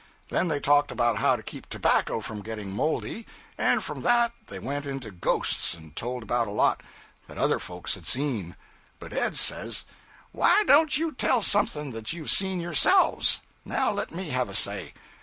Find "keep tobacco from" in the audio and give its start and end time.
1.43-2.41